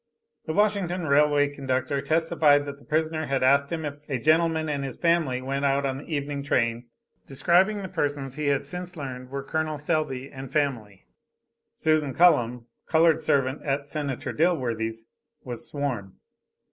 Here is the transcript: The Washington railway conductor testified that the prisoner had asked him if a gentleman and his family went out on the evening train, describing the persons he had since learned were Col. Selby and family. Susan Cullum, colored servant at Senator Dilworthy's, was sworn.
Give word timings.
The 0.47 0.53
Washington 0.53 1.03
railway 1.05 1.47
conductor 1.49 2.01
testified 2.01 2.65
that 2.65 2.79
the 2.79 2.83
prisoner 2.85 3.27
had 3.27 3.43
asked 3.43 3.71
him 3.71 3.85
if 3.85 4.09
a 4.09 4.17
gentleman 4.17 4.67
and 4.67 4.83
his 4.83 4.97
family 4.97 5.43
went 5.43 5.63
out 5.63 5.85
on 5.85 5.99
the 5.99 6.11
evening 6.11 6.41
train, 6.41 6.87
describing 7.27 7.83
the 7.83 7.87
persons 7.87 8.33
he 8.33 8.47
had 8.47 8.65
since 8.65 8.97
learned 8.97 9.29
were 9.29 9.43
Col. 9.43 9.77
Selby 9.77 10.31
and 10.31 10.51
family. 10.51 11.05
Susan 11.75 12.15
Cullum, 12.15 12.65
colored 12.87 13.21
servant 13.21 13.61
at 13.61 13.87
Senator 13.87 14.33
Dilworthy's, 14.33 15.05
was 15.43 15.67
sworn. 15.69 16.13